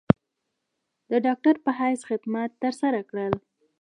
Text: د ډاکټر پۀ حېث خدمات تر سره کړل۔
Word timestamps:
د 1.11 1.13
ډاکټر 1.25 1.55
پۀ 1.63 1.71
حېث 1.79 2.01
خدمات 2.09 2.51
تر 2.63 2.73
سره 2.81 2.99
کړل۔ 3.09 3.33